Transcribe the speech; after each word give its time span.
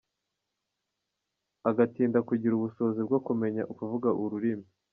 Agatinda 1.69 2.19
kugira 2.29 2.53
ubushobozi 2.55 3.01
bwo 3.07 3.19
kumenya 3.25 3.61
kuvuga 3.77 4.09
ururimi. 4.23 4.67